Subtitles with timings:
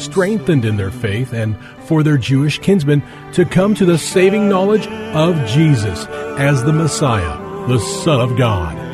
[0.00, 4.86] strengthened in their faith and for their Jewish kinsmen to come to the saving knowledge
[5.14, 6.06] of Jesus
[6.38, 8.90] as the Messiah, the Son of God.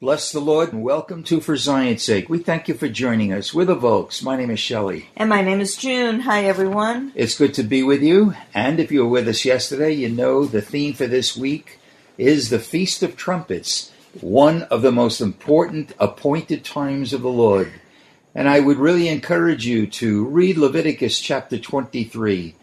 [0.00, 2.28] Bless the Lord and welcome to For Zion's Sake.
[2.28, 3.52] We thank you for joining us.
[3.52, 4.22] We're the Volks.
[4.22, 5.10] My name is Shelley.
[5.16, 6.20] And my name is June.
[6.20, 7.12] Hi, everyone.
[7.14, 8.34] It's good to be with you.
[8.54, 11.80] And if you were with us yesterday, you know the theme for this week
[12.16, 17.72] is the Feast of Trumpets, one of the most important appointed times of the Lord.
[18.38, 22.54] And I would really encourage you to read Leviticus chapter 23.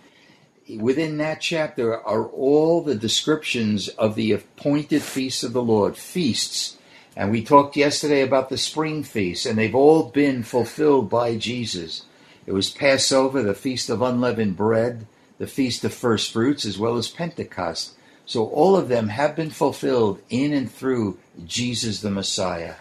[0.78, 6.78] Within that chapter are all the descriptions of the appointed feasts of the Lord, feasts.
[7.14, 12.06] And we talked yesterday about the spring feasts, and they've all been fulfilled by Jesus.
[12.46, 15.08] It was Passover, the Feast of Unleavened Bread,
[15.40, 17.96] the Feast of First Fruits, as well as Pentecost.
[18.26, 22.76] So all of them have been fulfilled in and through Jesus the Messiah.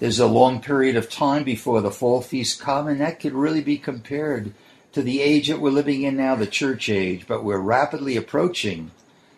[0.00, 3.62] There's a long period of time before the fall feasts come, and that could really
[3.62, 4.52] be compared
[4.92, 7.26] to the age that we're living in now, the church age.
[7.26, 8.90] But we're rapidly approaching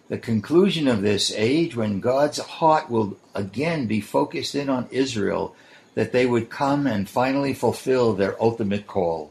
[0.08, 5.54] the conclusion of this age when God's heart will again be focused in on Israel,
[5.94, 9.30] that they would come and finally fulfill their ultimate call.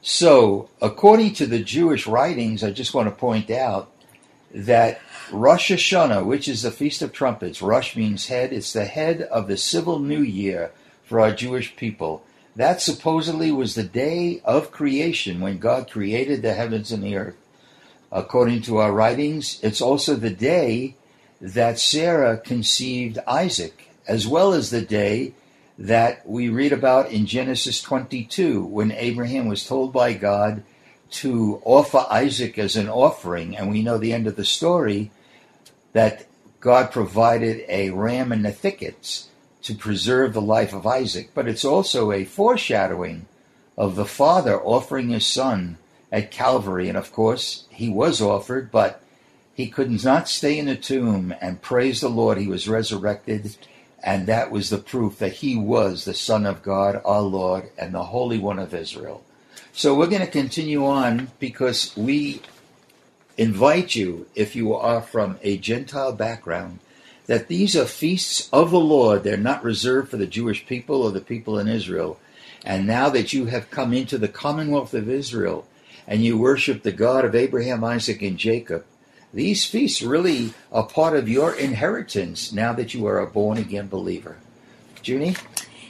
[0.00, 3.90] So, according to the Jewish writings, I just want to point out
[4.54, 9.22] that Rosh Hashanah, which is the Feast of Trumpets, Rosh means head, it's the head
[9.22, 10.70] of the civil new year
[11.04, 12.24] for our Jewish people.
[12.56, 17.36] That supposedly was the day of creation when God created the heavens and the earth.
[18.10, 20.96] According to our writings, it's also the day
[21.42, 25.34] that Sarah conceived Isaac, as well as the day
[25.78, 30.62] that we read about in Genesis 22 when Abraham was told by God
[31.10, 33.56] to offer Isaac as an offering.
[33.56, 35.10] And we know the end of the story
[35.92, 36.26] that
[36.60, 39.28] God provided a ram in the thickets
[39.62, 41.30] to preserve the life of Isaac.
[41.34, 43.26] But it's also a foreshadowing
[43.76, 45.78] of the father offering his son
[46.10, 46.88] at Calvary.
[46.88, 49.02] And of course, he was offered, but
[49.54, 52.38] he could not stay in the tomb and praise the Lord.
[52.38, 53.56] He was resurrected.
[54.02, 57.92] And that was the proof that he was the Son of God, our Lord, and
[57.92, 59.24] the Holy One of Israel.
[59.72, 62.42] So we're going to continue on because we
[63.38, 66.80] invite you, if you are from a Gentile background,
[67.26, 69.22] that these are feasts of the Lord.
[69.22, 72.18] They're not reserved for the Jewish people or the people in Israel.
[72.64, 75.66] And now that you have come into the commonwealth of Israel
[76.06, 78.84] and you worship the God of Abraham, Isaac, and Jacob,
[79.32, 83.88] these feasts really are part of your inheritance now that you are a born again
[83.88, 84.38] believer.
[85.04, 85.36] Junie?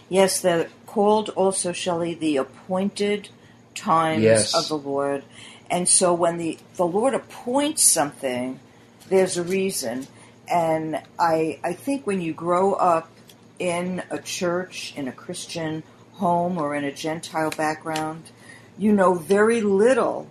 [0.08, 3.28] Yes, they're called also, Shelley, the appointed
[3.74, 4.54] times Yes.
[4.54, 5.22] of the Lord.
[5.70, 8.60] And so when the, the Lord appoints something,
[9.08, 10.06] there's a reason.
[10.50, 13.10] And I, I think when you grow up
[13.58, 15.82] in a church, in a Christian
[16.14, 18.30] home, or in a Gentile background,
[18.78, 20.28] you know very little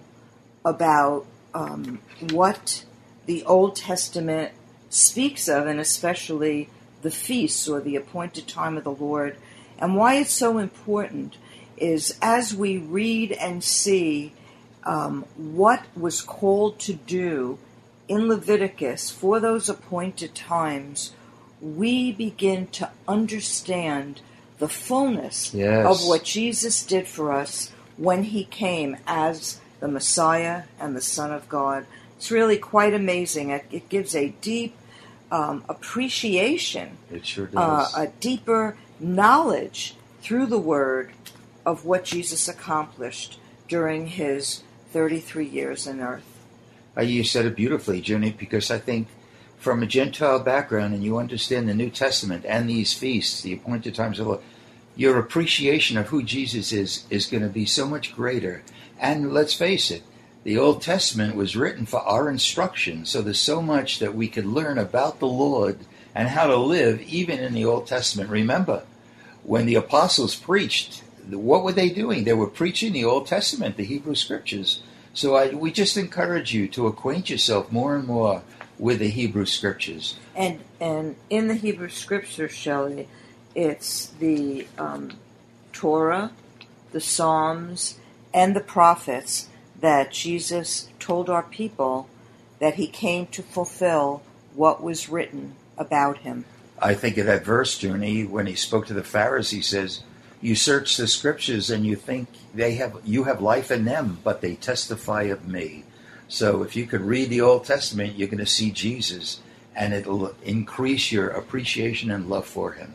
[0.66, 2.00] about um,
[2.32, 2.86] what
[3.26, 4.52] the Old Testament
[4.90, 6.70] speaks of, and especially
[7.02, 9.38] the feasts or the appointed time of the Lord.
[9.78, 11.38] And why it's so important
[11.76, 14.34] is as we read and see
[14.88, 17.60] um, what was called to do
[18.08, 21.12] in Leviticus for those appointed times,
[21.62, 24.22] we begin to understand
[24.60, 25.86] the fullness Yes.
[25.86, 31.32] of what Jesus did for us when he came as the Messiah and the Son
[31.34, 31.86] of God.
[32.16, 33.50] It's really quite amazing.
[33.50, 34.76] It, it gives a deep
[35.30, 41.12] um, appreciation, It sure uh, a deeper knowledge through the Word
[41.66, 43.38] of what Jesus accomplished
[43.68, 46.24] during his 33 years on earth.
[46.96, 49.08] Uh, you said it beautifully, Jenny, because I think
[49.58, 53.96] from a Gentile background and you understand the New Testament and these feasts, the appointed
[53.96, 54.44] times of the Lord,
[54.96, 58.64] your appreciation of who Jesus is is going to be so much greater.
[59.00, 60.04] And let's face it,
[60.44, 64.46] the Old Testament was written for our instruction, so there's so much that we could
[64.46, 65.80] learn about the Lord
[66.16, 68.30] and how to live even in the Old Testament.
[68.30, 68.84] Remember,
[69.44, 72.24] when the apostles preached, what were they doing?
[72.24, 74.82] They were preaching the Old Testament, the Hebrew Scriptures.
[75.14, 78.44] So I, we just encourage you to acquaint yourself more and more
[78.78, 80.18] with the Hebrew Scriptures.
[80.36, 83.08] And and in the Hebrew Scriptures, Shelley,
[83.56, 85.14] it's the um,
[85.74, 86.32] Torah,
[86.92, 87.98] the Psalms,
[88.34, 92.08] and the prophets that Jesus told our people
[92.60, 94.22] that he came to fulfill
[94.54, 96.46] what was written about him.
[96.80, 100.04] I think of that verse, Junie, when he spoke to the Pharisees, he says,
[100.42, 104.42] "You search the Scriptures and you think they have you have life in them, but
[104.42, 105.84] they testify of me."
[106.28, 109.40] So if you could read the Old Testament, you're going to see Jesus,
[109.76, 112.94] and it'll increase your appreciation and love for him.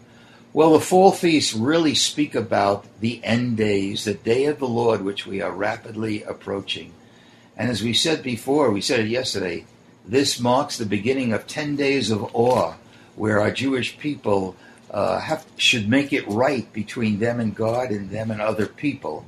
[0.52, 5.02] Well, the fall feasts really speak about the end days, the day of the Lord,
[5.02, 6.92] which we are rapidly approaching.
[7.56, 9.64] And as we said before, we said it yesterday,
[10.06, 12.74] this marks the beginning of 10 days of awe,
[13.16, 14.56] where our Jewish people
[14.92, 19.24] uh, have, should make it right between them and God and them and other people.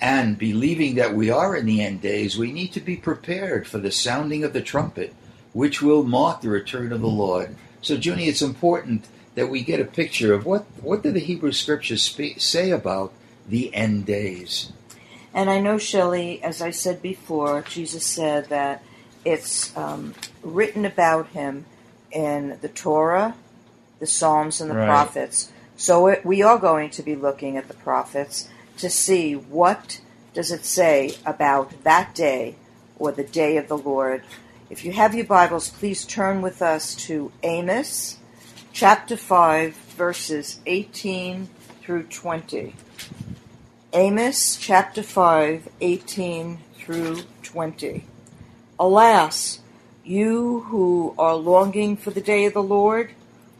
[0.00, 3.78] And believing that we are in the end days, we need to be prepared for
[3.78, 5.14] the sounding of the trumpet,
[5.52, 7.56] which will mark the return of the Lord.
[7.82, 11.52] So, Junie, it's important that we get a picture of what what do the Hebrew
[11.52, 13.12] Scriptures spe- say about
[13.48, 14.72] the end days.
[15.34, 18.82] And I know, Shelley, as I said before, Jesus said that
[19.24, 21.64] it's um, written about him
[22.10, 23.34] in the Torah,
[24.02, 24.88] the Psalms, and the Right.
[24.88, 25.52] prophets.
[25.76, 30.00] So it, we are going to be looking at the prophets to see what
[30.34, 32.56] does it say about that day
[32.98, 34.24] or the day of the Lord.
[34.68, 38.18] If you have your Bibles, please turn with us to Amos
[38.72, 41.48] chapter 5, verses 18
[41.80, 42.74] through 20.
[43.92, 48.04] Amos chapter 5, 18 through 20.
[48.80, 49.60] Alas,
[50.02, 53.10] you who are longing for the day of the Lord,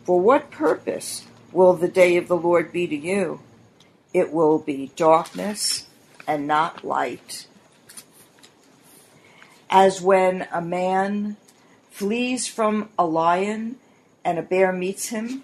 [0.04, 3.40] for what purpose will the day of the Lord be to you?
[4.12, 5.86] It will be darkness
[6.26, 7.46] and not light.
[9.70, 11.36] As when a man
[11.90, 13.76] flees from a lion
[14.24, 15.42] and a bear meets him,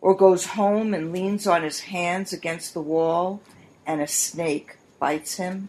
[0.00, 3.40] or goes home and leans on his hands against the wall
[3.86, 5.68] and a snake bites him?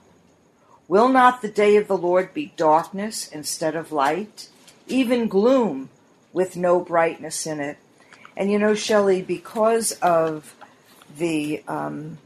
[0.88, 4.50] Will not the day of the Lord be darkness instead of light,
[4.88, 5.90] even gloom
[6.34, 7.78] with no brightness in it?
[8.38, 10.56] And you know, Shelley, because of
[11.18, 12.20] the um,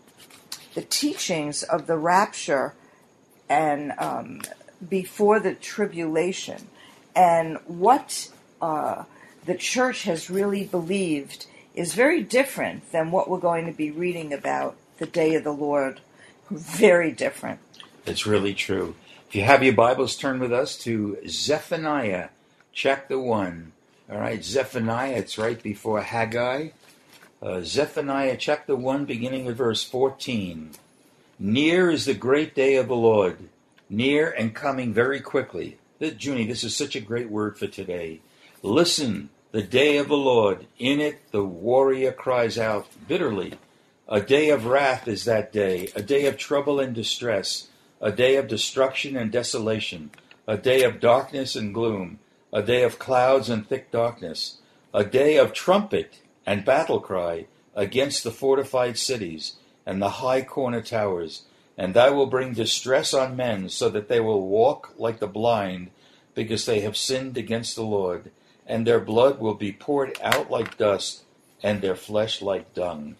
[0.73, 2.73] the teachings of the rapture
[3.49, 4.41] and um,
[4.87, 6.67] before the tribulation,
[7.15, 8.29] and what
[8.61, 9.05] uh,
[9.45, 14.33] the church has really believed is very different than what we're going to be reading
[14.33, 16.01] about the day of the Lord.
[16.49, 17.61] Very different.
[18.05, 18.95] It's really true.
[19.29, 22.27] If you have your Bibles, turn with us to Zephaniah,
[22.73, 23.71] chapter 1.
[24.11, 26.71] All right, Zephaniah, it's right before Haggai.
[27.41, 30.71] Uh, Zephaniah chapter 1, beginning with verse 14.
[31.39, 33.37] Near is the great day of the Lord,
[33.89, 35.77] near and coming very quickly.
[35.99, 38.19] Th- Junie, this is such a great word for today.
[38.61, 40.67] Listen, the day of the Lord.
[40.77, 43.53] In it the warrior cries out bitterly.
[44.09, 47.69] A day of wrath is that day, a day of trouble and distress,
[48.01, 50.11] a day of destruction and desolation,
[50.45, 52.19] a day of darkness and gloom,
[52.53, 54.57] a day of clouds and thick darkness,
[54.93, 59.53] a day of trumpet and battle cry against the fortified cities
[59.85, 61.43] and the high corner towers.
[61.77, 65.91] And I will bring distress on men so that they will walk like the blind
[66.35, 68.31] because they have sinned against the Lord,
[68.67, 71.23] and their blood will be poured out like dust
[71.63, 73.15] and their flesh like dung.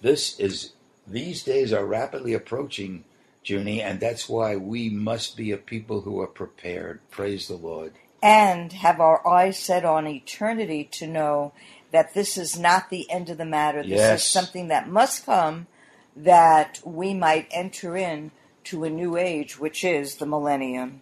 [0.00, 0.72] This is
[1.06, 3.04] these days are rapidly approaching,
[3.42, 7.00] Junie, and that's why we must be a people who are prepared.
[7.10, 7.94] Praise the Lord.
[8.22, 11.52] And have our eyes set on eternity to know
[11.92, 13.82] that this is not the end of the matter.
[13.82, 14.22] This Yes.
[14.22, 15.66] is something that must come
[16.16, 18.32] that we might enter in
[18.64, 21.00] to a new age, which is the millennium.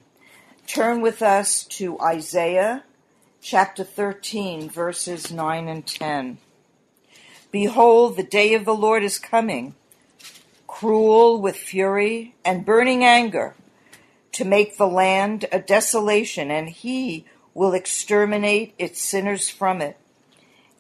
[0.67, 2.85] Turn with us to Isaiah
[3.41, 6.39] chapter 13, verses 9 and 10.
[7.51, 9.75] Behold, the day of the Lord is coming,
[10.67, 13.55] cruel with fury and burning anger,
[14.37, 17.25] to make the land a desolation, and he
[17.55, 19.97] will exterminate its sinners from it.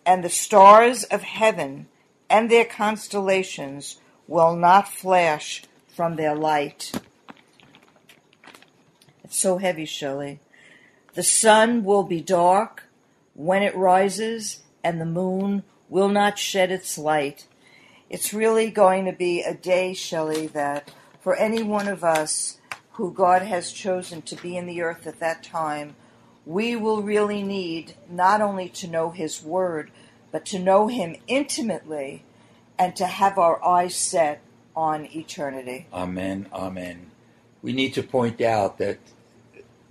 [0.04, 1.86] And the stars of heaven
[2.28, 3.98] and their constellations
[4.28, 7.00] will not flash from their light.
[9.24, 10.38] It's so heavy, Shelley.
[11.14, 12.82] The sun will be dark
[13.32, 17.46] when it rises, and the moon will not shed its light.
[18.10, 22.58] It's really going to be a day, Shelley, that for any one of us
[22.96, 25.94] who God has chosen to be in the earth at that time,
[26.46, 29.90] we will really need not only to know His Word,
[30.32, 32.24] but to know Him intimately
[32.78, 34.40] and to have our eyes set
[34.74, 35.86] on eternity.
[35.92, 36.46] Amen.
[36.54, 37.10] Amen.
[37.60, 38.98] We need to point out that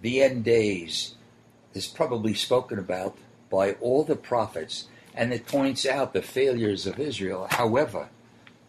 [0.01, 1.13] the end days
[1.75, 3.17] is probably spoken about
[3.51, 7.47] by all the prophets, and it points out the failures of Israel.
[7.51, 8.09] However,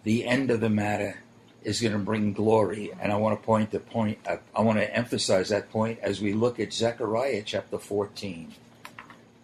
[0.02, 1.22] the end of the matter
[1.66, 4.18] is going to bring glory, and I want to point the point.
[4.24, 8.54] I want to emphasize that point as we look at Zechariah chapter 14.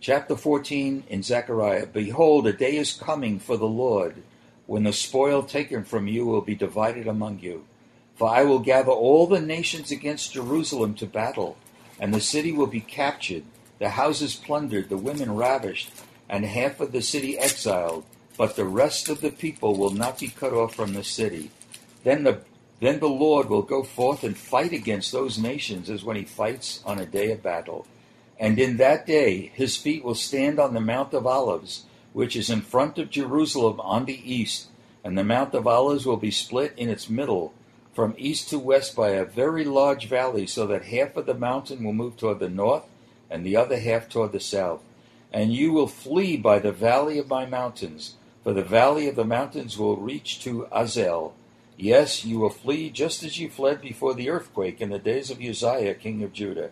[0.01, 4.23] Chapter 14 in Zechariah Behold, a day is coming for the Lord
[4.67, 7.65] when the spoil taken from you will be divided among you.
[8.15, 11.57] For I will gather all the nations against Jerusalem to battle,
[11.99, 13.43] and the city will be captured,
[13.81, 15.91] the houses plundered, the women ravished,
[16.29, 18.05] and half of the city exiled,
[18.39, 21.51] but the rest of the people will not be cut off from the city.
[22.05, 22.43] Then the
[22.81, 26.83] then the Lord will go forth and fight against those nations as when he fights
[26.85, 27.87] on a day of battle.
[28.41, 32.51] And in that day his feet will stand on the Mount of Olives, which is
[32.51, 34.67] in front of Jerusalem on the east,
[35.05, 37.55] and the Mount of Olives will be split in its middle
[37.93, 41.85] from east to west by a very large valley, so that half of the mountain
[41.85, 42.85] will move toward the north
[43.31, 44.81] and the other half toward the south.
[45.33, 49.25] And you will flee by the valley of my mountains, for the valley of the
[49.25, 51.35] mountains will reach to Azel.
[51.83, 55.41] Yes, you will flee just as you fled before the earthquake in the days of
[55.43, 56.71] Uzziah, king of Judah.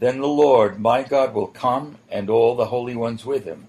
[0.00, 3.68] Then the Lord, my God, will come, and all the holy ones with him.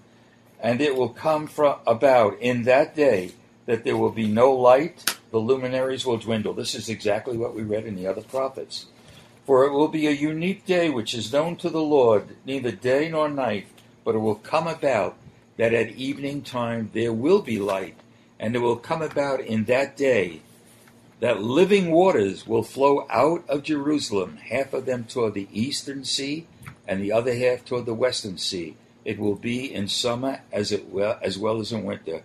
[0.58, 3.34] And it will come from about in that day
[3.66, 6.54] that there will be no light, the luminaries will dwindle.
[6.54, 8.86] This is exactly what we read in the other prophets.
[9.46, 13.08] For it will be a unique day which is known to the Lord, neither day
[13.08, 13.68] nor night,
[14.04, 15.16] but it will come about
[15.56, 17.94] that at evening time there will be light,
[18.40, 20.40] and it will come about in that day
[21.20, 26.46] that living waters will flow out of Jerusalem, half of them toward the eastern sea,
[26.88, 28.76] and the other half toward the western sea.
[29.04, 32.22] It will be in summer as it well as well as in winter.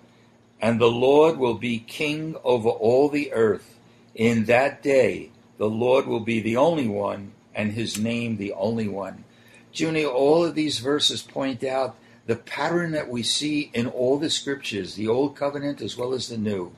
[0.62, 3.78] And the Lord will be king over all the earth.
[4.16, 8.88] In that day the Lord will be the only one, and his name the only
[8.88, 9.24] one.
[9.74, 14.30] Junie, all of these verses point out the pattern that we see in all the
[14.30, 16.74] scriptures, the old covenant as well as the new.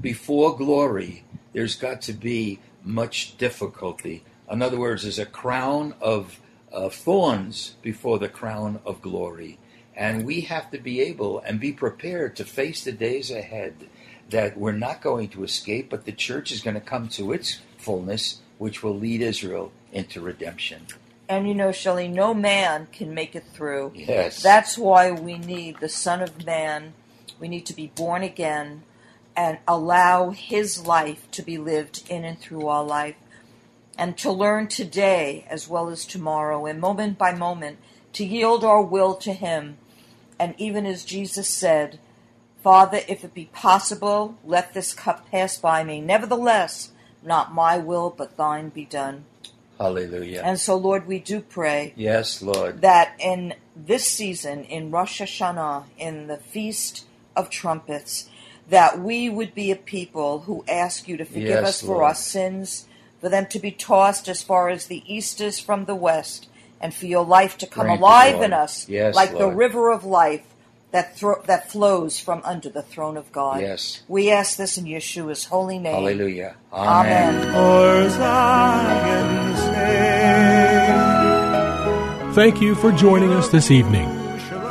[0.00, 4.24] Before glory, there's got to be much difficulty.
[4.50, 6.40] In other words, there's a crown of
[6.72, 9.58] uh, thorns before the crown of glory.
[9.94, 13.74] And we have to be able and be prepared to face the days ahead
[14.30, 17.60] that we're not going to escape, but the church is going to come to its
[17.76, 20.86] fullness, which will lead Israel into redemption.
[21.28, 23.92] And you know, Shelley, no man can make it through.
[23.94, 24.42] Yes.
[24.42, 26.94] That's why we need the Son of Man.
[27.38, 28.82] We need to be born again
[29.36, 33.16] and allow His life to be lived in and through our life.
[33.98, 37.78] And to learn today as well as tomorrow, and moment by moment,
[38.14, 39.76] to yield our will to Him.
[40.38, 41.98] And even as Jesus said,
[42.62, 46.00] Father, if it be possible, let this cup pass by me.
[46.00, 49.24] Nevertheless, not my will, but thine be done.
[49.78, 50.42] Hallelujah.
[50.44, 52.80] And so, Lord, we do pray yes, Lord.
[52.82, 58.28] that in this season, in Rosh Hashanah, in the Feast of Trumpets,
[58.68, 62.04] that we would be a people who ask you to forgive Yes, us for Lord.
[62.04, 62.86] our sins,
[63.20, 66.48] for them to be tossed as far as the east is from the west,
[66.80, 68.44] and for your life to come Grant alive Lord.
[68.46, 70.42] in us Yes, like the river of life
[70.90, 73.60] that, thro- that flows from under the throne of God.
[73.62, 74.02] Yes.
[74.08, 75.94] We ask this in Yeshua's holy name.
[75.94, 76.56] Hallelujah.
[76.72, 77.52] Amen.
[77.52, 79.58] For Zion's
[82.26, 82.34] sake.
[82.34, 84.21] Thank you for joining us this evening.